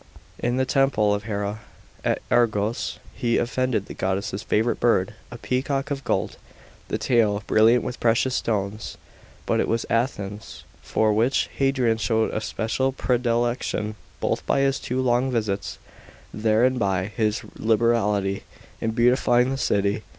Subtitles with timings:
[0.39, 1.59] In the temple of Hera
[2.03, 6.37] at Argos he offered the goddess's favourite bird, a peacock of gold,
[6.87, 8.97] the tail brilliant with precious stones.
[9.45, 10.63] But it was Athens
[10.95, 15.77] lor which Hadrian showed a special predilection, both by his two long visits
[16.33, 18.41] there and by his liberality
[18.79, 20.01] in beautifying the city.